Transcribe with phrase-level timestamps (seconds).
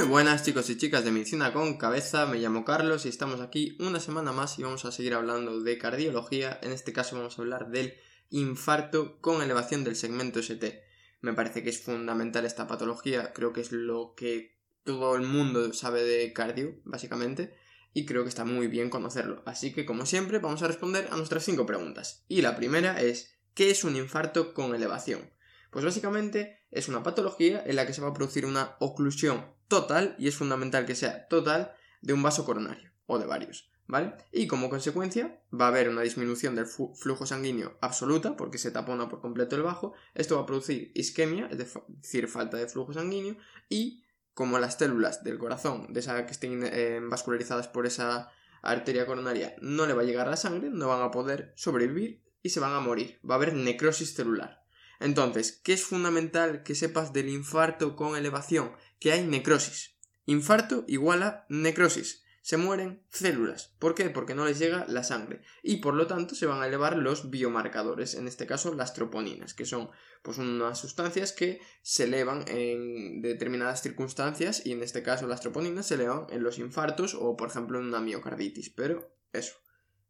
[0.00, 3.76] Muy buenas chicos y chicas de Medicina con Cabeza, me llamo Carlos y estamos aquí
[3.80, 7.42] una semana más y vamos a seguir hablando de cardiología, en este caso vamos a
[7.42, 7.92] hablar del
[8.30, 10.82] infarto con elevación del segmento ST.
[11.20, 15.70] Me parece que es fundamental esta patología, creo que es lo que todo el mundo
[15.74, 17.54] sabe de cardio, básicamente,
[17.92, 19.42] y creo que está muy bien conocerlo.
[19.44, 22.24] Así que como siempre vamos a responder a nuestras cinco preguntas.
[22.26, 25.30] Y la primera es, ¿qué es un infarto con elevación?
[25.70, 30.14] Pues básicamente es una patología en la que se va a producir una oclusión total,
[30.18, 34.14] y es fundamental que sea total, de un vaso coronario, o de varios, ¿vale?
[34.32, 39.08] Y como consecuencia va a haber una disminución del flujo sanguíneo absoluta, porque se tapona
[39.08, 43.36] por completo el bajo, esto va a producir isquemia, es decir, falta de flujo sanguíneo,
[43.70, 48.30] y como las células del corazón, de esa que estén eh, vascularizadas por esa
[48.62, 52.50] arteria coronaria, no le va a llegar la sangre, no van a poder sobrevivir y
[52.50, 53.18] se van a morir.
[53.28, 54.59] Va a haber necrosis celular.
[55.00, 58.72] Entonces, ¿qué es fundamental que sepas del infarto con elevación?
[59.00, 59.96] Que hay necrosis.
[60.26, 62.22] Infarto igual a necrosis.
[62.42, 63.74] Se mueren células.
[63.78, 64.10] ¿Por qué?
[64.10, 65.42] Porque no les llega la sangre.
[65.62, 69.54] Y por lo tanto se van a elevar los biomarcadores, en este caso las troponinas,
[69.54, 69.90] que son
[70.22, 75.86] pues unas sustancias que se elevan en determinadas circunstancias y en este caso las troponinas
[75.86, 78.70] se elevan en los infartos o por ejemplo en una miocarditis.
[78.70, 79.54] Pero eso.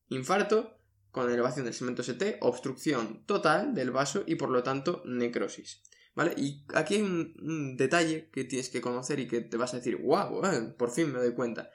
[0.08, 0.79] Infarto
[1.10, 5.82] con elevación del segmento ST, obstrucción total del vaso y por lo tanto necrosis.
[6.14, 6.34] ¿Vale?
[6.36, 9.96] Y aquí hay un, detalle que tienes que conocer y que te vas a decir,
[9.96, 11.70] wow, eh, por fin me doy cuenta.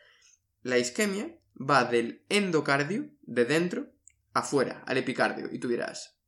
[0.61, 3.91] La isquemia va del endocardio, de dentro,
[4.33, 5.47] afuera, al epicardio.
[5.51, 6.19] Y tú dirás,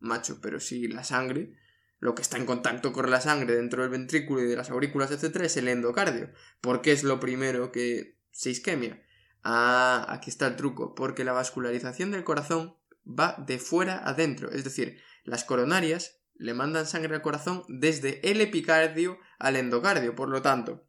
[0.00, 1.56] macho, pero si la sangre,
[1.98, 5.10] lo que está en contacto con la sangre dentro del ventrículo y de las aurículas,
[5.10, 6.30] etc., es el endocardio.
[6.60, 9.02] ¿Por qué es lo primero que se isquemia?
[9.48, 12.74] Ah, aquí está el truco, porque la vascularización del corazón
[13.06, 18.40] va de fuera adentro, es decir, las coronarias le mandan sangre al corazón desde el
[18.40, 20.88] epicardio al endocardio, por lo tanto,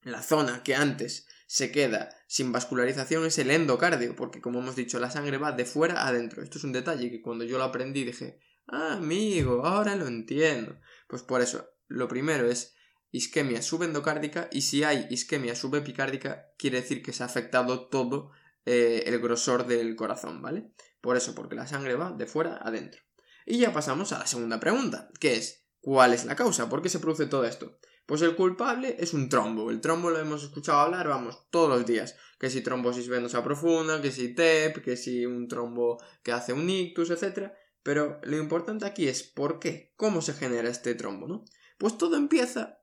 [0.00, 4.98] la zona que antes se queda sin vascularización es el endocardio, porque como hemos dicho,
[4.98, 6.42] la sangre va de fuera adentro.
[6.42, 10.80] Esto es un detalle que cuando yo lo aprendí dije, ah, amigo, ahora lo entiendo.
[11.06, 12.74] Pues por eso, lo primero es
[13.12, 18.30] isquemia subendocárdica y si hay isquemia subepicárdica quiere decir que se ha afectado todo
[18.66, 20.70] eh, el grosor del corazón, ¿vale?
[21.00, 23.02] Por eso, porque la sangre va de fuera adentro.
[23.46, 26.68] Y ya pasamos a la segunda pregunta, que es ¿cuál es la causa?
[26.68, 27.78] ¿Por qué se produce todo esto?
[28.06, 29.70] Pues el culpable es un trombo.
[29.70, 32.16] El trombo lo hemos escuchado hablar, vamos, todos los días.
[32.38, 36.68] Que si trombosis venosa profunda, que si TEP, que si un trombo que hace un
[36.68, 37.52] ictus, etc.
[37.82, 41.44] Pero lo importante aquí es por qué, cómo se genera este trombo, ¿no?
[41.78, 42.79] Pues todo empieza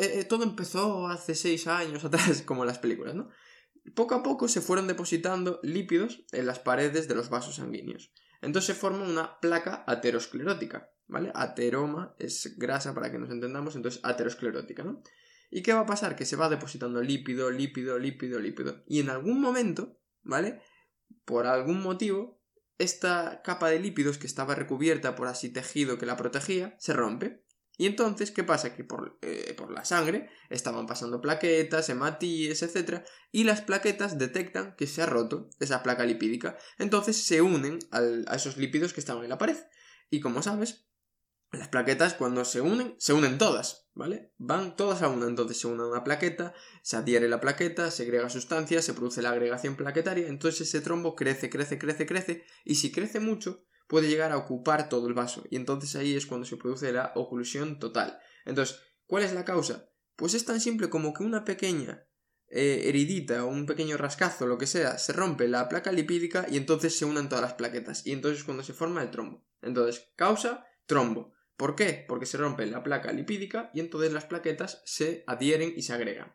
[0.00, 3.28] eh, eh, todo, empezó hace seis años atrás, como en las películas, ¿no?
[3.94, 8.12] Poco a poco se fueron depositando lípidos en las paredes de los vasos sanguíneos.
[8.40, 11.30] Entonces se forma una placa aterosclerótica, ¿vale?
[11.34, 15.02] Ateroma es grasa para que nos entendamos, entonces aterosclerótica, ¿no?
[15.50, 16.16] ¿Y qué va a pasar?
[16.16, 18.82] Que se va depositando lípido, lípido, lípido, lípido.
[18.86, 20.60] Y en algún momento, ¿vale?
[21.24, 22.42] Por algún motivo,
[22.78, 27.43] esta capa de lípidos que estaba recubierta por así tejido que la protegía, se rompe.
[27.76, 28.74] Y entonces, ¿qué pasa?
[28.74, 33.02] Que por, eh, por, la sangre estaban pasando plaquetas, hematíes, etc.
[33.32, 36.56] Y las plaquetas detectan que se ha roto esa placa lipídica.
[36.78, 39.56] Entonces se unen a esos lípidos que estaban en la pared.
[40.10, 40.86] Y como sabes,
[41.58, 44.32] las plaquetas cuando se unen, se unen todas, ¿vale?
[44.38, 45.26] Van todas a una.
[45.26, 49.30] Entonces se une una plaqueta, se adhiere la plaqueta, se agrega sustancias, se produce la
[49.30, 50.28] agregación plaquetaria.
[50.28, 52.44] Entonces ese trombo crece, crece, crece, crece.
[52.64, 56.26] Y si crece mucho, puede llegar a ocupar todo el vaso y entonces ahí es
[56.26, 58.18] cuando se produce la oclusión total.
[58.44, 59.90] Entonces, ¿cuál es la causa?
[60.16, 62.06] Pues es tan simple como que una pequeña
[62.48, 66.56] eh, heridita o un pequeño rascazo, lo que sea, se rompe la placa lipídica y
[66.56, 69.44] entonces se unen todas las plaquetas y entonces es cuando se forma el trombo.
[69.60, 71.32] Entonces, causa trombo.
[71.56, 72.04] ¿Por qué?
[72.06, 76.34] Porque se rompe la placa lipídica y entonces las plaquetas se adhieren y se agregan.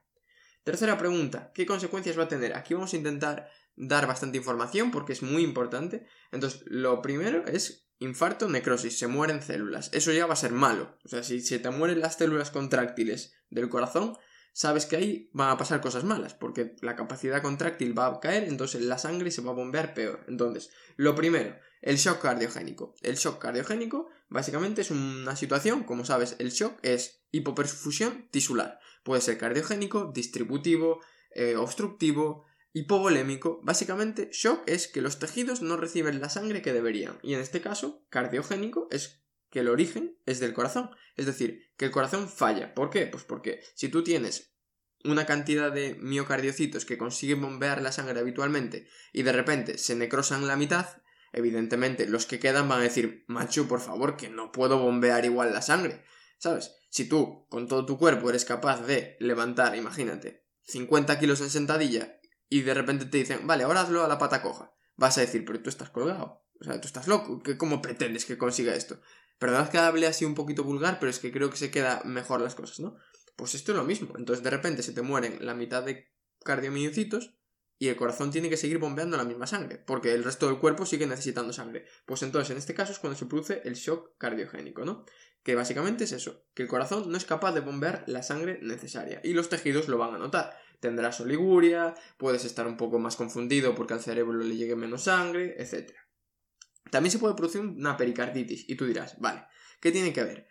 [0.63, 2.55] Tercera pregunta, ¿qué consecuencias va a tener?
[2.55, 6.05] Aquí vamos a intentar dar bastante información porque es muy importante.
[6.31, 9.89] Entonces, lo primero es infarto, necrosis, se mueren células.
[9.93, 10.97] Eso ya va a ser malo.
[11.03, 14.17] O sea, si se te mueren las células contráctiles del corazón,
[14.53, 18.43] sabes que ahí van a pasar cosas malas, porque la capacidad contráctil va a caer,
[18.43, 20.25] entonces la sangre se va a bombear peor.
[20.27, 22.93] Entonces, lo primero, el shock cardiogénico.
[23.01, 28.79] El shock cardiogénico básicamente es una situación, como sabes, el shock es hipoperfusión tisular.
[29.03, 31.01] Puede ser cardiogénico, distributivo,
[31.31, 37.17] eh, obstructivo, Hipovolémico, básicamente, shock es que los tejidos no reciben la sangre que deberían,
[37.23, 41.85] y en este caso, cardiogénico es que el origen es del corazón, es decir, que
[41.85, 42.75] el corazón falla.
[42.75, 43.07] ¿Por qué?
[43.07, 44.53] Pues porque si tú tienes
[45.03, 50.45] una cantidad de miocardiocitos que consiguen bombear la sangre habitualmente y de repente se necrosan
[50.45, 50.85] la mitad,
[51.31, 55.53] evidentemente los que quedan van a decir, macho, por favor, que no puedo bombear igual
[55.53, 56.03] la sangre.
[56.37, 56.75] ¿Sabes?
[56.89, 62.18] Si tú, con todo tu cuerpo, eres capaz de levantar, imagínate, 50 kilos en sentadilla
[62.49, 65.45] y de repente te dicen, vale, ahora hazlo a la pata coja, vas a decir,
[65.45, 66.43] pero tú estás colgado.
[66.59, 67.41] O sea, tú estás loco.
[67.57, 68.99] ¿Cómo pretendes que consiga esto?
[69.37, 72.41] Perdonad que hable así un poquito vulgar, pero es que creo que se queda mejor
[72.41, 72.97] las cosas, ¿no?
[73.37, 74.13] Pues esto es lo mismo.
[74.17, 76.11] Entonces de repente se te mueren la mitad de
[76.43, 77.35] cardiomiocitos
[77.77, 80.85] y el corazón tiene que seguir bombeando la misma sangre, porque el resto del cuerpo
[80.85, 81.85] sigue necesitando sangre.
[82.05, 85.05] Pues entonces en este caso es cuando se produce el shock cardiogénico, ¿no?
[85.43, 89.21] Que básicamente es eso, que el corazón no es capaz de bombear la sangre necesaria
[89.23, 90.57] y los tejidos lo van a notar.
[90.79, 95.55] Tendrás oliguria, puedes estar un poco más confundido porque al cerebro le llegue menos sangre,
[95.57, 95.91] etc.
[96.89, 99.43] También se puede producir una pericarditis y tú dirás, vale,
[99.79, 100.47] ¿qué tiene que ver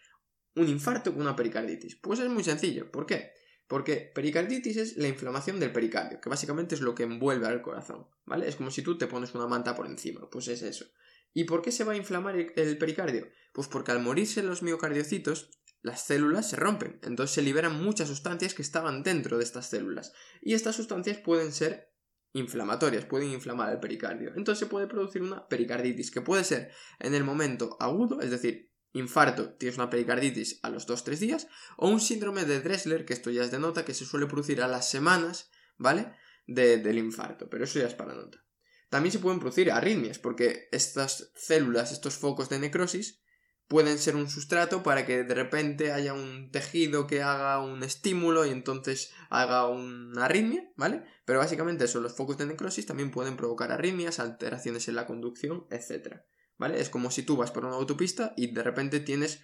[0.54, 1.96] un infarto con una pericarditis?
[1.96, 3.32] Pues es muy sencillo, ¿por qué?
[3.66, 8.06] Porque pericarditis es la inflamación del pericardio, que básicamente es lo que envuelve al corazón,
[8.24, 8.48] ¿vale?
[8.48, 10.86] Es como si tú te pones una manta por encima, pues es eso.
[11.34, 13.28] ¿Y por qué se va a inflamar el pericardio?
[13.52, 18.54] Pues porque al morirse los miocardiocitos, las células se rompen, entonces se liberan muchas sustancias
[18.54, 20.12] que estaban dentro de estas células.
[20.42, 21.92] Y estas sustancias pueden ser
[22.32, 24.32] inflamatorias, pueden inflamar el pericardio.
[24.36, 28.72] Entonces se puede producir una pericarditis, que puede ser en el momento agudo, es decir,
[28.92, 33.30] infarto, tienes una pericarditis a los 2-3 días, o un síndrome de Dressler, que esto
[33.30, 36.12] ya es de nota, que se suele producir a las semanas, ¿vale?
[36.46, 38.42] del infarto, pero eso ya es para nota.
[38.88, 43.20] También se pueden producir arritmias, porque estas células, estos focos de necrosis,
[43.68, 48.46] pueden ser un sustrato para que de repente haya un tejido que haga un estímulo
[48.46, 51.04] y entonces haga una arritmia, ¿vale?
[51.26, 55.66] Pero básicamente eso, los focos de necrosis también pueden provocar arritmias, alteraciones en la conducción,
[55.70, 56.22] etc.
[56.56, 56.80] ¿vale?
[56.80, 59.40] Es como si tú vas por una autopista y de repente tienes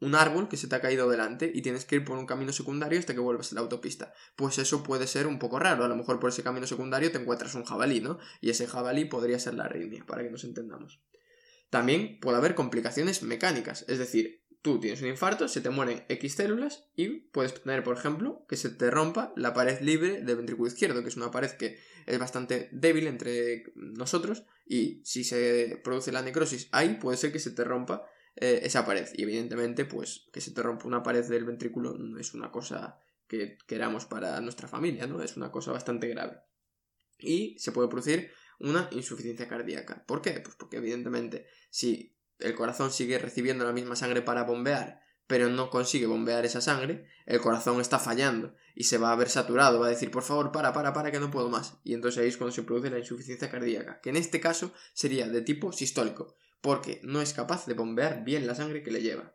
[0.00, 2.52] un árbol que se te ha caído delante y tienes que ir por un camino
[2.52, 4.12] secundario hasta que vuelvas a la autopista.
[4.36, 5.84] Pues eso puede ser un poco raro.
[5.84, 8.18] A lo mejor por ese camino secundario te encuentras un jabalí, ¿no?
[8.40, 11.00] Y ese jabalí podría ser la arritmia, para que nos entendamos.
[11.70, 16.34] También puede haber complicaciones mecánicas, es decir, tú tienes un infarto, se te mueren X
[16.34, 20.68] células y puedes tener, por ejemplo, que se te rompa la pared libre del ventrículo
[20.68, 26.12] izquierdo, que es una pared que es bastante débil entre nosotros y si se produce
[26.12, 28.04] la necrosis ahí puede ser que se te rompa
[28.36, 32.18] eh, esa pared y evidentemente pues que se te rompa una pared del ventrículo no
[32.18, 32.98] es una cosa
[33.28, 35.22] que queramos para nuestra familia, ¿no?
[35.22, 36.38] Es una cosa bastante grave.
[37.18, 38.30] Y se puede producir
[38.60, 40.04] una insuficiencia cardíaca.
[40.06, 40.32] ¿Por qué?
[40.40, 45.70] Pues porque evidentemente si el corazón sigue recibiendo la misma sangre para bombear, pero no
[45.70, 49.86] consigue bombear esa sangre, el corazón está fallando y se va a ver saturado, va
[49.86, 51.78] a decir, por favor, para, para, para, que no puedo más.
[51.84, 55.28] Y entonces ahí es cuando se produce la insuficiencia cardíaca, que en este caso sería
[55.28, 59.34] de tipo sistólico, porque no es capaz de bombear bien la sangre que le lleva.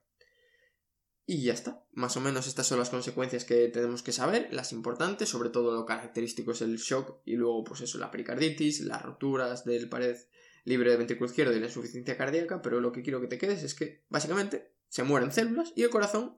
[1.26, 1.86] Y ya está.
[1.94, 5.74] Más o menos estas son las consecuencias que tenemos que saber, las importantes, sobre todo
[5.74, 10.18] lo característico es el shock y luego pues eso, la pericarditis, las roturas del pared
[10.66, 13.64] libre de ventrículo izquierdo y la insuficiencia cardíaca, pero lo que quiero que te quedes
[13.64, 16.38] es que básicamente se mueren células y el corazón,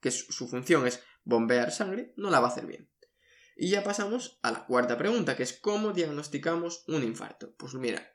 [0.00, 2.90] que su función es bombear sangre, no la va a hacer bien.
[3.56, 7.54] Y ya pasamos a la cuarta pregunta, que es ¿cómo diagnosticamos un infarto?
[7.56, 8.12] Pues mira,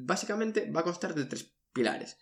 [0.00, 2.18] básicamente va a constar de tres pilares.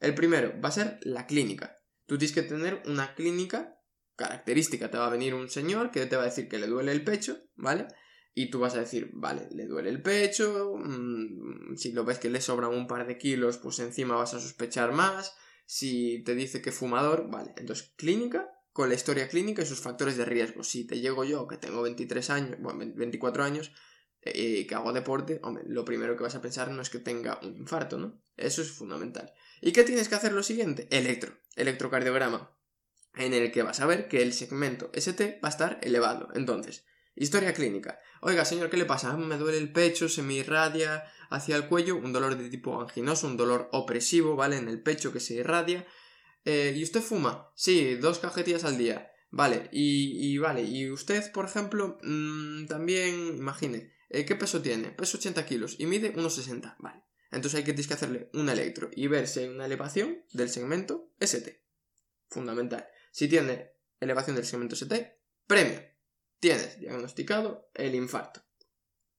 [0.00, 1.78] El primero va a ser la clínica.
[2.06, 3.80] Tú tienes que tener una clínica
[4.16, 4.90] característica.
[4.90, 7.04] Te va a venir un señor que te va a decir que le duele el
[7.04, 7.86] pecho, ¿vale?
[8.34, 12.30] Y tú vas a decir, vale, le duele el pecho, mm, si lo ves que
[12.30, 15.36] le sobran un par de kilos, pues encima vas a sospechar más,
[15.66, 20.16] si te dice que fumador, vale, entonces clínica, con la historia clínica y sus factores
[20.16, 20.64] de riesgo.
[20.64, 23.70] Si te llego yo, que tengo 23 años, bueno, 24 años,
[24.24, 27.38] eh, que hago deporte, hombre, lo primero que vas a pensar no es que tenga
[27.42, 28.20] un infarto, ¿no?
[28.36, 29.32] Eso es fundamental.
[29.60, 30.88] ¿Y qué tienes que hacer lo siguiente?
[30.90, 32.56] Electro, electrocardiograma,
[33.14, 36.28] en el que vas a ver que el segmento ST va a estar elevado.
[36.34, 36.84] Entonces,
[37.16, 38.00] Historia clínica.
[38.22, 39.16] Oiga, señor, ¿qué le pasa?
[39.16, 43.28] Me duele el pecho, se me irradia hacia el cuello, un dolor de tipo anginoso,
[43.28, 44.56] un dolor opresivo, ¿vale?
[44.56, 45.86] En el pecho que se irradia.
[46.44, 47.52] Eh, ¿Y usted fuma?
[47.54, 49.12] Sí, dos cajetillas al día.
[49.30, 54.90] Vale, y, vale, y usted, por ejemplo, mm, también, imagine, eh, ¿qué peso tiene?
[54.90, 56.76] Peso 80 kilos y mide 1,60.
[56.78, 57.02] Vale.
[57.30, 60.48] Entonces hay que, tienes que hacerle un electro y ver si hay una elevación del
[60.48, 61.62] segmento ST.
[62.28, 62.86] Fundamental.
[63.10, 65.82] Si tiene elevación del segmento ST, premio
[66.38, 68.42] tienes diagnosticado el infarto.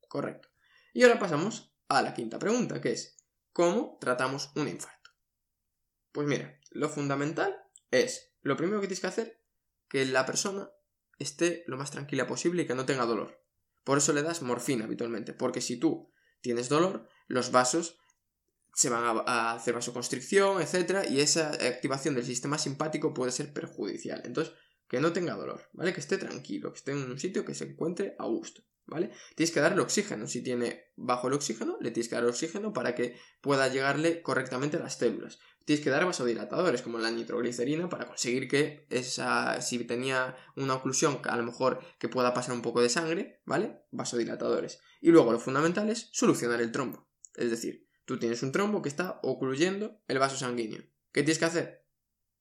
[0.08, 0.50] Correcto.
[0.94, 3.18] Y ahora pasamos a la quinta pregunta, que es,
[3.52, 5.10] ¿cómo tratamos un infarto?
[6.12, 9.42] Pues mira, lo fundamental es, lo primero que tienes que hacer,
[9.90, 10.70] que la persona
[11.18, 13.44] esté lo más tranquila posible y que no tenga dolor.
[13.86, 16.12] Por eso le das morfina habitualmente, porque si tú
[16.42, 17.98] tienes dolor, los vasos
[18.74, 21.08] se van a, hacer vasoconstricción, etc.
[21.10, 24.22] Y esa activación del sistema simpático puede ser perjudicial.
[24.26, 24.54] Entonces,
[24.90, 25.94] que no tenga dolor, ¿vale?
[25.94, 29.12] Que esté tranquilo, que esté en un sitio que se encuentre a gusto, ¿vale?
[29.36, 32.96] Tienes que darle oxígeno, si tiene bajo el oxígeno, le tienes que dar oxígeno para
[32.96, 35.40] que pueda llegarle correctamente a las células.
[35.66, 41.20] Tienes que dar vasodilatadores, como la nitroglicerina, para conseguir que esa, si tenía una oclusión,
[41.24, 43.82] a lo mejor que pueda pasar un poco de sangre, ¿vale?
[43.92, 44.80] Vasodilatadores.
[45.02, 47.10] Y luego lo fundamental es solucionar el trombo.
[47.34, 50.84] Es decir, tú tienes un trombo que está ocluyendo el vaso sanguíneo.
[51.12, 51.86] ¿Qué tienes que hacer?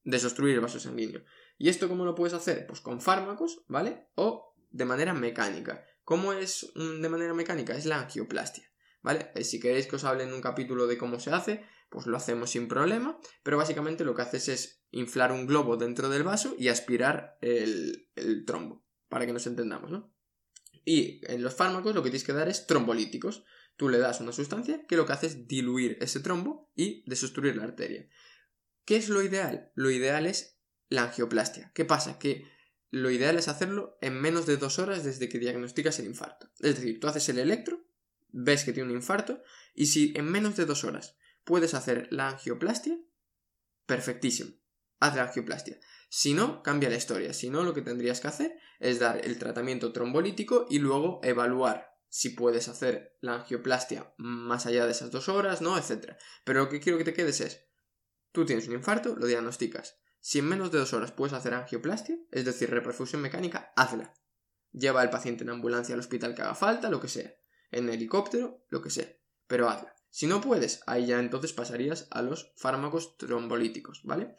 [0.04, 1.24] Desobstruir el vaso sanguíneo.
[1.56, 2.66] ¿Y esto cómo lo puedes hacer?
[2.66, 4.08] Pues con fármacos, ¿vale?
[4.16, 5.84] O de manera mecánica.
[6.02, 7.74] ¿Cómo es de manera mecánica?
[7.74, 8.70] Es la angioplastia.
[9.02, 9.30] ¿Vale?
[9.34, 12.16] Eh, si queréis que os hable en un capítulo de cómo se hace, pues lo
[12.16, 16.56] hacemos sin problema, pero básicamente lo que haces es inflar un globo dentro del vaso
[16.58, 20.12] y aspirar el, el trombo, para que nos entendamos, ¿no?
[20.84, 23.44] Y en los fármacos lo que tienes que dar es trombolíticos.
[23.76, 27.54] Tú le das una sustancia que lo que hace es diluir ese trombo y desobstruir
[27.54, 28.08] la arteria.
[28.84, 29.70] ¿Qué es lo ideal?
[29.76, 30.58] Lo ideal es
[30.88, 31.70] la angioplastia.
[31.76, 32.18] ¿Qué pasa?
[32.18, 32.44] Que
[32.90, 36.50] lo ideal es hacerlo en menos de dos horas desde que diagnosticas el infarto.
[36.58, 37.86] Es decir, tú haces el electro,
[38.30, 39.42] ves que tiene un infarto,
[39.74, 42.98] y si en menos de dos horas puedes hacer la angioplastia,
[43.86, 44.50] perfectísimo.
[45.00, 45.78] Haz la angioplastia.
[46.08, 47.32] Si no, cambia la historia.
[47.34, 51.94] Si no, lo que tendrías que hacer es dar el tratamiento trombolítico y luego evaluar
[52.08, 55.76] si puedes hacer la angioplastia más allá de esas dos horas, ¿no?
[55.76, 56.16] Etcétera.
[56.44, 57.66] Pero lo que quiero que te quedes es,
[58.30, 59.98] tú tienes un infarto, lo diagnosticas.
[60.20, 64.14] Si en menos de dos horas puedes hacer angioplastia, es decir, reperfusión mecánica, hazla.
[64.70, 67.34] Lleva al paciente en ambulancia al hospital que haga falta, lo que sea.
[67.70, 69.12] En helicóptero, lo que sea.
[69.48, 69.93] Pero hazla.
[70.14, 74.36] Si no puedes, ahí ya entonces pasarías a los fármacos trombolíticos, ¿vale?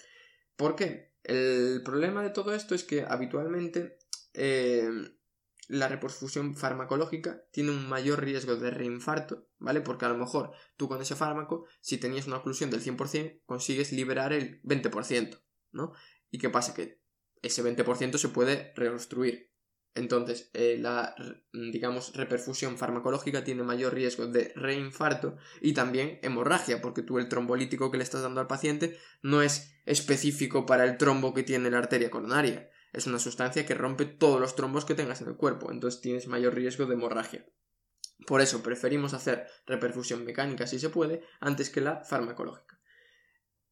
[0.55, 1.12] ¿Por qué?
[1.22, 4.00] El problema de todo esto es que habitualmente
[4.34, 4.89] eh,
[5.67, 9.82] la reperfusión farmacológica tiene un mayor riesgo de reinfarto, ¿vale?
[9.82, 13.91] Porque a lo mejor tú con ese fármaco, si tenías una oclusión del 100%, consigues
[13.91, 15.41] liberar el 20%,
[15.74, 15.91] ¿no?
[16.32, 16.74] ¿Y qué pasa?
[16.74, 17.01] Que
[17.41, 19.51] ese 20% se puede reobstruir.
[19.96, 21.16] Entonces, eh, la,
[21.54, 27.90] digamos, reperfusión farmacológica tiene mayor riesgo de reinfarto y también hemorragia, porque tú el trombolítico
[27.90, 31.78] que le estás dando al paciente no es específico para el trombo que tiene la
[31.78, 32.70] arteria coronaria.
[32.92, 36.28] Es una sustancia que rompe todos los trombos que tengas en el cuerpo, entonces tienes
[36.28, 37.46] mayor riesgo de hemorragia.
[38.28, 42.75] Por eso preferimos hacer reperfusión mecánica si se puede antes que la farmacológica.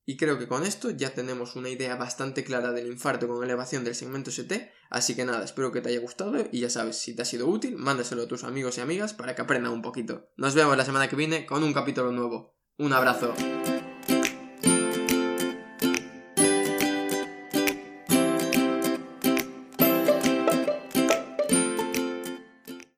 [0.06, 3.84] Y creo que con esto ya tenemos una idea bastante clara del infarto con elevación
[3.84, 7.16] del segmento ST, así que nada, espero que te haya gustado y ya sabes, si
[7.16, 10.30] te ha sido útil, mándaselo a tus amigos y amigas para que aprendan un poquito.
[10.36, 12.58] Nos vemos la semana que viene con un capítulo nuevo.
[12.78, 13.34] Un abrazo.